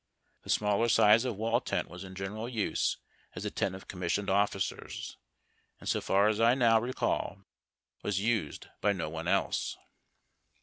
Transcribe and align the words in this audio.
The 0.41 0.49
smaller 0.49 0.89
size 0.89 1.25
of 1.25 1.35
wall 1.35 1.61
tent 1.61 1.87
was 1.87 2.03
in 2.03 2.15
general 2.15 2.49
use 2.49 2.97
as 3.35 3.43
the 3.43 3.51
tent 3.51 3.75
of 3.75 3.87
commissioned 3.87 4.31
officers, 4.31 5.15
and 5.79 5.87
so 5.87 6.01
far 6.01 6.27
as 6.27 6.39
I 6.41 6.55
now 6.55 6.79
recall, 6.81 7.43
was 8.01 8.19
used 8.19 8.65
by 8.81 8.93
no 8.93 9.09
one 9.11 9.27
else. 9.27 9.77